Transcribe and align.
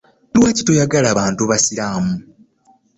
Lwaki 0.35 0.61
toyagala 0.65 1.17
bantu 1.19 1.41
basiraamu? 1.49 2.13